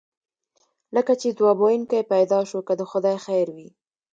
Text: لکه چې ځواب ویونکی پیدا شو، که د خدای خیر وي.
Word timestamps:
لکه 0.95 1.13
چې 1.21 1.27
ځواب 1.37 1.57
ویونکی 1.59 2.09
پیدا 2.13 2.39
شو، 2.49 2.59
که 2.67 2.73
د 2.79 2.81
خدای 2.91 3.17
خیر 3.25 3.47
وي. 3.55 3.69